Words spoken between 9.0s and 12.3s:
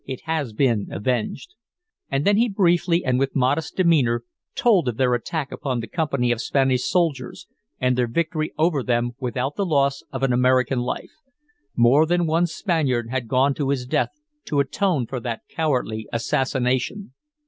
without the loss of an American life. More than